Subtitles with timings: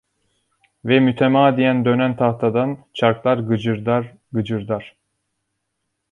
[0.85, 4.95] Ve mütemadiyen dönen tahtadan çarklar gıcırdar, gıcırdar.